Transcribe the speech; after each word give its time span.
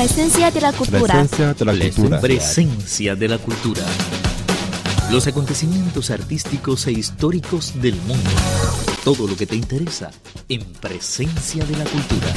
Presencia 0.00 0.50
de 0.50 0.62
la 0.62 0.72
cultura. 0.72 1.12
Presencia 1.12 1.52
de 1.52 1.64
la 1.66 1.72
cultura. 1.74 2.20
Presencia 2.22 3.14
de 3.14 3.28
la 3.28 3.36
cultura. 3.36 3.82
Los 5.12 5.26
acontecimientos 5.26 6.10
artísticos 6.10 6.86
e 6.86 6.92
históricos 6.92 7.82
del 7.82 7.96
mundo. 7.96 8.30
Todo 9.04 9.28
lo 9.28 9.36
que 9.36 9.46
te 9.46 9.56
interesa 9.56 10.10
en 10.48 10.64
Presencia 10.80 11.62
de 11.66 11.76
la 11.76 11.84
cultura. 11.84 12.32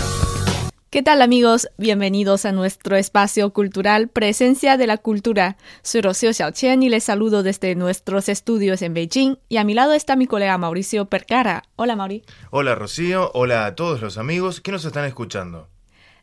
¿Qué 0.90 1.04
tal 1.04 1.22
amigos? 1.22 1.70
Bienvenidos 1.78 2.44
a 2.44 2.52
nuestro 2.52 2.98
espacio 2.98 3.54
cultural 3.54 4.10
Presencia 4.10 4.76
de 4.76 4.86
la 4.86 4.98
Cultura. 4.98 5.56
Soy 5.84 6.02
Rocío 6.02 6.34
Xiaoqian 6.34 6.84
y 6.84 6.90
les 6.90 7.06
saludo 7.06 7.44
desde 7.44 7.76
nuestros 7.76 8.28
estudios 8.28 8.82
en 8.82 8.94
Beijing 8.94 9.38
y 9.48 9.56
a 9.56 9.64
mi 9.64 9.74
lado 9.74 9.94
está 9.94 10.18
mi 10.18 10.28
colega 10.28 10.58
Mauricio 10.58 11.06
Percara. 11.06 11.64
Hola 11.78 11.96
Mauri. 11.96 12.26
Hola 12.52 12.76
Rocío, 12.76 13.32
hola 13.34 13.66
a 13.66 13.76
todos 13.76 14.02
los 14.02 14.18
amigos 14.18 14.60
que 14.60 14.74
nos 14.74 14.84
están 14.84 15.06
escuchando. 15.06 15.70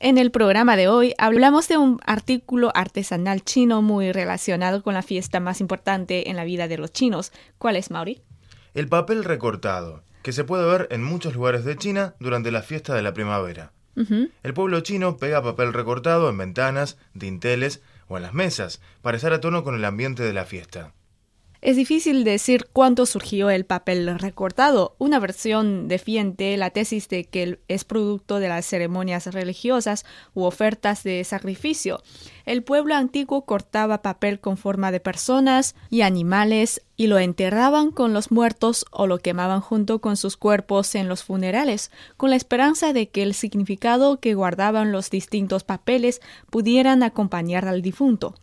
En 0.02 0.16
el 0.16 0.30
programa 0.30 0.76
de 0.76 0.88
hoy 0.88 1.12
hablamos 1.18 1.68
de 1.68 1.76
un 1.76 2.00
artículo 2.06 2.72
artesanal 2.74 3.44
chino 3.44 3.82
muy 3.82 4.12
relacionado 4.12 4.82
con 4.82 4.94
la 4.94 5.02
fiesta 5.02 5.40
más 5.40 5.60
importante 5.60 6.30
en 6.30 6.36
la 6.36 6.44
vida 6.44 6.68
de 6.68 6.78
los 6.78 6.90
chinos. 6.90 7.32
¿Cuál 7.58 7.76
es, 7.76 7.90
Mauri? 7.90 8.22
El 8.72 8.88
papel 8.88 9.24
recortado, 9.24 10.02
que 10.22 10.32
se 10.32 10.44
puede 10.44 10.64
ver 10.64 10.88
en 10.90 11.04
muchos 11.04 11.34
lugares 11.34 11.66
de 11.66 11.76
China 11.76 12.14
durante 12.18 12.50
la 12.50 12.62
fiesta 12.62 12.94
de 12.94 13.02
la 13.02 13.12
primavera. 13.12 13.72
El 14.42 14.54
pueblo 14.54 14.80
chino 14.80 15.18
pega 15.18 15.42
papel 15.42 15.74
recortado 15.74 16.30
en 16.30 16.38
ventanas, 16.38 16.96
dinteles 17.12 17.82
o 18.08 18.16
en 18.16 18.22
las 18.22 18.32
mesas 18.32 18.80
para 19.02 19.18
estar 19.18 19.34
a 19.34 19.42
tono 19.42 19.64
con 19.64 19.74
el 19.74 19.84
ambiente 19.84 20.22
de 20.22 20.32
la 20.32 20.46
fiesta. 20.46 20.94
Es 21.62 21.76
difícil 21.76 22.24
decir 22.24 22.68
cuándo 22.72 23.04
surgió 23.04 23.50
el 23.50 23.66
papel 23.66 24.18
recortado. 24.18 24.94
Una 24.96 25.18
versión 25.18 25.88
defiende 25.88 26.56
la 26.56 26.70
tesis 26.70 27.06
de 27.10 27.24
que 27.24 27.58
es 27.68 27.84
producto 27.84 28.38
de 28.38 28.48
las 28.48 28.64
ceremonias 28.64 29.26
religiosas 29.26 30.06
u 30.32 30.44
ofertas 30.44 31.02
de 31.02 31.22
sacrificio. 31.22 32.02
El 32.46 32.62
pueblo 32.62 32.94
antiguo 32.94 33.44
cortaba 33.44 34.00
papel 34.00 34.40
con 34.40 34.56
forma 34.56 34.90
de 34.90 35.00
personas 35.00 35.74
y 35.90 36.00
animales 36.00 36.80
y 36.96 37.08
lo 37.08 37.18
enterraban 37.18 37.90
con 37.90 38.14
los 38.14 38.30
muertos 38.30 38.86
o 38.90 39.06
lo 39.06 39.18
quemaban 39.18 39.60
junto 39.60 40.00
con 40.00 40.16
sus 40.16 40.38
cuerpos 40.38 40.94
en 40.94 41.08
los 41.08 41.24
funerales, 41.24 41.90
con 42.16 42.30
la 42.30 42.36
esperanza 42.36 42.94
de 42.94 43.10
que 43.10 43.22
el 43.22 43.34
significado 43.34 44.18
que 44.18 44.32
guardaban 44.32 44.92
los 44.92 45.10
distintos 45.10 45.64
papeles 45.64 46.22
pudieran 46.48 47.02
acompañar 47.02 47.68
al 47.68 47.82
difunto. 47.82 48.34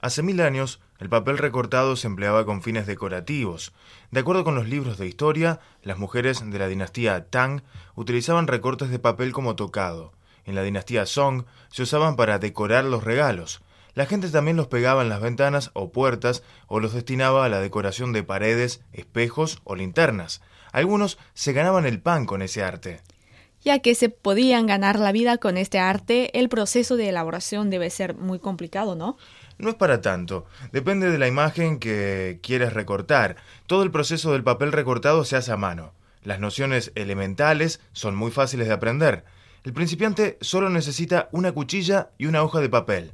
Hace 0.00 0.22
mil 0.22 0.40
años, 0.40 0.80
el 1.00 1.08
papel 1.08 1.38
recortado 1.38 1.96
se 1.96 2.06
empleaba 2.06 2.44
con 2.44 2.62
fines 2.62 2.86
decorativos. 2.86 3.72
De 4.10 4.20
acuerdo 4.20 4.44
con 4.44 4.54
los 4.54 4.68
libros 4.68 4.98
de 4.98 5.06
historia, 5.06 5.58
las 5.82 5.98
mujeres 5.98 6.42
de 6.44 6.58
la 6.58 6.68
dinastía 6.68 7.24
Tang 7.30 7.62
utilizaban 7.94 8.46
recortes 8.46 8.90
de 8.90 8.98
papel 8.98 9.32
como 9.32 9.56
tocado. 9.56 10.12
En 10.44 10.54
la 10.54 10.62
dinastía 10.62 11.06
Song 11.06 11.44
se 11.70 11.82
usaban 11.82 12.16
para 12.16 12.38
decorar 12.38 12.84
los 12.84 13.02
regalos. 13.02 13.62
La 13.94 14.04
gente 14.04 14.28
también 14.28 14.58
los 14.58 14.68
pegaba 14.68 15.00
en 15.00 15.08
las 15.08 15.22
ventanas 15.22 15.70
o 15.72 15.90
puertas 15.90 16.42
o 16.66 16.80
los 16.80 16.92
destinaba 16.92 17.46
a 17.46 17.48
la 17.48 17.60
decoración 17.60 18.12
de 18.12 18.22
paredes, 18.22 18.82
espejos 18.92 19.62
o 19.64 19.76
linternas. 19.76 20.42
Algunos 20.70 21.18
se 21.32 21.54
ganaban 21.54 21.86
el 21.86 22.00
pan 22.00 22.26
con 22.26 22.42
ese 22.42 22.62
arte. 22.62 23.00
Ya 23.62 23.80
que 23.80 23.94
se 23.94 24.08
podían 24.08 24.66
ganar 24.66 24.98
la 24.98 25.12
vida 25.12 25.36
con 25.36 25.58
este 25.58 25.78
arte, 25.78 26.38
el 26.38 26.48
proceso 26.48 26.96
de 26.96 27.10
elaboración 27.10 27.68
debe 27.68 27.90
ser 27.90 28.14
muy 28.14 28.38
complicado, 28.38 28.94
¿no? 28.94 29.18
No 29.60 29.68
es 29.68 29.74
para 29.74 30.00
tanto, 30.00 30.46
depende 30.72 31.10
de 31.10 31.18
la 31.18 31.28
imagen 31.28 31.78
que 31.78 32.40
quieres 32.42 32.72
recortar. 32.72 33.36
Todo 33.66 33.82
el 33.82 33.90
proceso 33.90 34.32
del 34.32 34.42
papel 34.42 34.72
recortado 34.72 35.22
se 35.26 35.36
hace 35.36 35.52
a 35.52 35.58
mano. 35.58 35.92
Las 36.22 36.40
nociones 36.40 36.92
elementales 36.94 37.78
son 37.92 38.16
muy 38.16 38.30
fáciles 38.30 38.68
de 38.68 38.72
aprender. 38.72 39.22
El 39.62 39.74
principiante 39.74 40.38
solo 40.40 40.70
necesita 40.70 41.28
una 41.32 41.52
cuchilla 41.52 42.08
y 42.16 42.24
una 42.24 42.42
hoja 42.42 42.60
de 42.60 42.70
papel. 42.70 43.12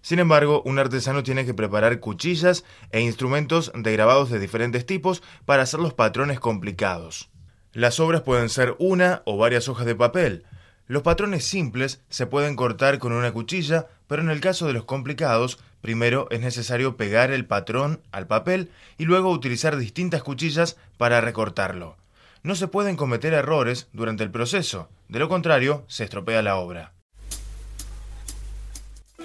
Sin 0.00 0.20
embargo, 0.20 0.62
un 0.64 0.78
artesano 0.78 1.24
tiene 1.24 1.44
que 1.44 1.52
preparar 1.52 1.98
cuchillas 1.98 2.64
e 2.92 3.00
instrumentos 3.00 3.72
de 3.74 3.92
grabados 3.92 4.30
de 4.30 4.38
diferentes 4.38 4.86
tipos 4.86 5.24
para 5.46 5.64
hacer 5.64 5.80
los 5.80 5.94
patrones 5.94 6.38
complicados. 6.38 7.28
Las 7.72 7.98
obras 7.98 8.22
pueden 8.22 8.50
ser 8.50 8.76
una 8.78 9.22
o 9.24 9.36
varias 9.36 9.68
hojas 9.68 9.84
de 9.84 9.96
papel. 9.96 10.44
Los 10.88 11.02
patrones 11.02 11.44
simples 11.44 12.00
se 12.08 12.26
pueden 12.26 12.56
cortar 12.56 12.98
con 12.98 13.12
una 13.12 13.30
cuchilla, 13.30 13.88
pero 14.06 14.22
en 14.22 14.30
el 14.30 14.40
caso 14.40 14.66
de 14.66 14.72
los 14.72 14.84
complicados, 14.84 15.58
primero 15.82 16.28
es 16.30 16.40
necesario 16.40 16.96
pegar 16.96 17.30
el 17.30 17.44
patrón 17.44 18.00
al 18.10 18.26
papel 18.26 18.70
y 18.96 19.04
luego 19.04 19.30
utilizar 19.30 19.76
distintas 19.76 20.22
cuchillas 20.22 20.78
para 20.96 21.20
recortarlo. 21.20 21.98
No 22.42 22.54
se 22.54 22.68
pueden 22.68 22.96
cometer 22.96 23.34
errores 23.34 23.88
durante 23.92 24.24
el 24.24 24.30
proceso, 24.30 24.88
de 25.08 25.18
lo 25.18 25.28
contrario 25.28 25.84
se 25.88 26.04
estropea 26.04 26.40
la 26.40 26.56
obra. 26.56 26.94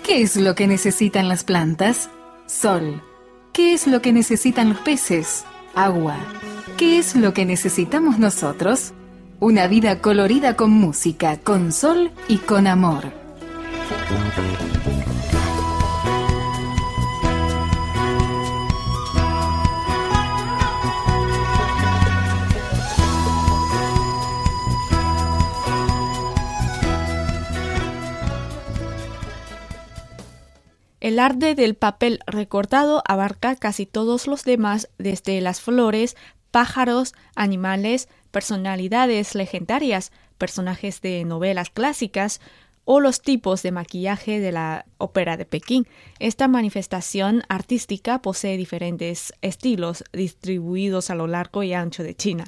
¿Qué 0.03 0.21
es 0.21 0.35
lo 0.35 0.55
que 0.55 0.67
necesitan 0.67 1.29
las 1.29 1.45
plantas? 1.45 2.09
Sol. 2.45 3.01
¿Qué 3.53 3.73
es 3.73 3.87
lo 3.87 4.01
que 4.01 4.11
necesitan 4.11 4.67
los 4.67 4.79
peces? 4.79 5.45
Agua. 5.75 6.17
¿Qué 6.75 6.97
es 6.97 7.15
lo 7.15 7.33
que 7.33 7.45
necesitamos 7.45 8.19
nosotros? 8.19 8.93
Una 9.45 9.67
vida 9.67 9.99
colorida 9.99 10.55
con 10.55 10.71
música, 10.71 11.37
con 11.37 11.73
sol 11.73 12.11
y 12.29 12.37
con 12.37 12.65
amor. 12.65 13.11
El 31.01 31.19
arte 31.19 31.53
del 31.53 31.75
papel 31.75 32.21
recortado 32.25 33.03
abarca 33.05 33.57
casi 33.57 33.85
todos 33.85 34.25
los 34.25 34.45
demás, 34.45 34.87
desde 34.97 35.41
las 35.41 35.59
flores, 35.59 36.15
pájaros, 36.53 37.15
animales, 37.35 38.07
personalidades 38.29 39.33
legendarias, 39.33 40.11
personajes 40.37 41.01
de 41.01 41.25
novelas 41.25 41.71
clásicas 41.71 42.39
o 42.85 42.99
los 42.99 43.23
tipos 43.23 43.63
de 43.63 43.71
maquillaje 43.71 44.39
de 44.39 44.51
la 44.51 44.85
ópera 44.99 45.35
de 45.35 45.45
Pekín. 45.45 45.87
Esta 46.19 46.47
manifestación 46.47 47.41
artística 47.49 48.21
posee 48.21 48.55
diferentes 48.55 49.33
estilos 49.41 50.03
distribuidos 50.13 51.09
a 51.09 51.15
lo 51.15 51.25
largo 51.25 51.63
y 51.63 51.73
ancho 51.73 52.03
de 52.03 52.13
China. 52.13 52.45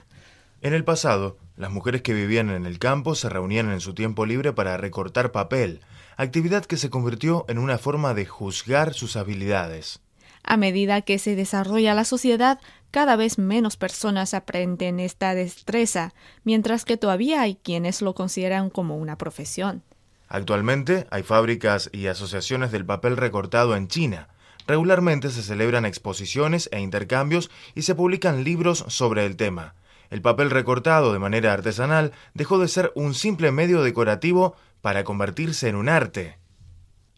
En 0.61 0.75
el 0.75 0.83
pasado, 0.83 1.37
las 1.57 1.72
mujeres 1.72 2.03
que 2.03 2.13
vivían 2.13 2.51
en 2.51 2.67
el 2.67 2.77
campo 2.77 3.16
se 3.16 3.27
reunían 3.29 3.72
en 3.72 3.81
su 3.81 3.95
tiempo 3.95 4.27
libre 4.27 4.53
para 4.53 4.77
recortar 4.77 5.31
papel, 5.31 5.81
actividad 6.16 6.66
que 6.66 6.77
se 6.77 6.91
convirtió 6.91 7.43
en 7.47 7.57
una 7.57 7.79
forma 7.79 8.13
de 8.13 8.27
juzgar 8.27 8.93
sus 8.93 9.16
habilidades. 9.16 9.99
A 10.47 10.57
medida 10.57 11.01
que 11.01 11.17
se 11.17 11.35
desarrolla 11.35 11.95
la 11.95 12.06
sociedad, 12.06 12.59
cada 12.91 13.16
vez 13.16 13.39
menos 13.39 13.78
personas 13.78 14.35
aprenden 14.35 15.00
esta 15.00 15.33
destreza, 15.33 16.13
mientras 16.44 16.85
que 16.85 16.97
todavía 16.97 17.41
hay 17.41 17.56
quienes 17.56 18.03
lo 18.03 18.13
consideran 18.13 18.69
como 18.69 18.95
una 18.95 19.17
profesión. 19.17 19.81
Actualmente 20.28 21.07
hay 21.09 21.23
fábricas 21.23 21.89
y 21.91 22.07
asociaciones 22.07 22.72
del 22.72 22.85
papel 22.85 23.17
recortado 23.17 23.75
en 23.75 23.88
China. 23.88 24.28
Regularmente 24.67 25.31
se 25.31 25.41
celebran 25.41 25.84
exposiciones 25.84 26.69
e 26.72 26.79
intercambios 26.79 27.50
y 27.73 27.81
se 27.81 27.95
publican 27.95 28.44
libros 28.44 28.85
sobre 28.88 29.25
el 29.25 29.38
tema. 29.38 29.73
El 30.11 30.22
papel 30.22 30.51
recortado 30.51 31.11
de 31.11 31.19
manera 31.19 31.53
artesanal 31.53 32.11
dejó 32.35 32.59
de 32.59 32.67
ser 32.67 32.91
un 32.94 33.16
simple 33.16 33.51
medio 33.51 33.81
decorativo 33.81 34.55
para 34.81 35.03
convertirse 35.03 35.69
en 35.69 35.75
un 35.75 35.89
arte. 35.89 36.38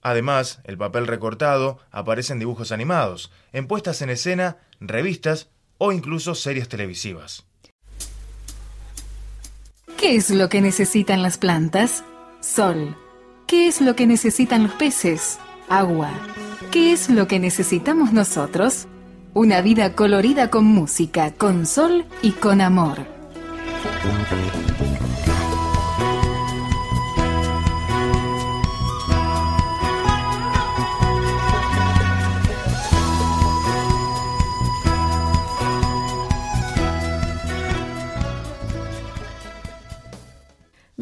Además, 0.07 0.61
el 0.63 0.77
papel 0.77 1.05
recortado 1.05 1.79
aparece 1.91 2.31
en 2.31 2.39
dibujos 2.39 2.71
animados, 2.71 3.29
en 3.51 3.67
puestas 3.67 4.01
en 4.01 4.09
escena, 4.09 4.55
revistas 4.79 5.49
o 5.79 5.91
incluso 5.91 6.33
series 6.33 6.69
televisivas. 6.69 7.45
¿Qué 9.97 10.15
es 10.15 10.29
lo 10.29 10.47
que 10.47 10.61
necesitan 10.61 11.21
las 11.21 11.37
plantas? 11.37 12.05
Sol. 12.39 12.95
¿Qué 13.47 13.67
es 13.67 13.81
lo 13.81 13.97
que 13.97 14.07
necesitan 14.07 14.63
los 14.63 14.71
peces? 14.75 15.39
Agua. 15.67 16.11
¿Qué 16.71 16.93
es 16.93 17.09
lo 17.09 17.27
que 17.27 17.39
necesitamos 17.39 18.13
nosotros? 18.13 18.87
Una 19.33 19.59
vida 19.59 19.93
colorida 19.93 20.49
con 20.49 20.63
música, 20.63 21.33
con 21.33 21.65
sol 21.65 22.05
y 22.21 22.31
con 22.31 22.61
amor. 22.61 23.05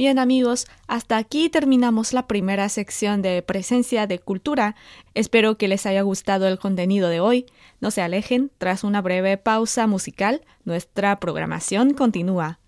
Bien 0.05 0.19
amigos, 0.19 0.67
hasta 0.85 1.17
aquí 1.17 1.49
terminamos 1.49 2.13
la 2.13 2.27
primera 2.27 2.69
sección 2.69 3.23
de 3.23 3.41
Presencia 3.41 4.05
de 4.05 4.19
Cultura. 4.19 4.75
Espero 5.15 5.57
que 5.57 5.67
les 5.67 5.87
haya 5.87 6.03
gustado 6.03 6.47
el 6.47 6.59
contenido 6.59 7.09
de 7.09 7.19
hoy. 7.19 7.47
No 7.81 7.89
se 7.89 8.03
alejen, 8.03 8.51
tras 8.59 8.83
una 8.83 9.01
breve 9.01 9.37
pausa 9.37 9.87
musical, 9.87 10.41
nuestra 10.63 11.19
programación 11.19 11.95
continúa. 11.95 12.59